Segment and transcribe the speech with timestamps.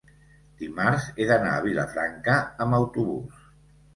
[0.61, 3.45] Dimarts he d'anar a Vilafranca amb autobús.